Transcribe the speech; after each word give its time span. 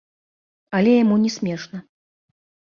Але 0.77 0.91
яму 1.03 1.15
не 1.27 1.31
смешна. 1.37 1.77